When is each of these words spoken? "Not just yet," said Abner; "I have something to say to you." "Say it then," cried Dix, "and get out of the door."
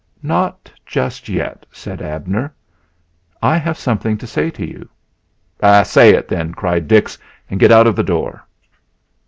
"Not 0.23 0.73
just 0.83 1.29
yet," 1.29 1.63
said 1.71 2.01
Abner; 2.01 2.51
"I 3.39 3.57
have 3.57 3.77
something 3.77 4.17
to 4.17 4.25
say 4.25 4.49
to 4.49 4.67
you." 4.67 4.89
"Say 5.83 6.09
it 6.15 6.27
then," 6.27 6.55
cried 6.55 6.87
Dix, 6.87 7.19
"and 7.51 7.59
get 7.59 7.71
out 7.71 7.85
of 7.85 7.95
the 7.95 8.01
door." 8.03 8.43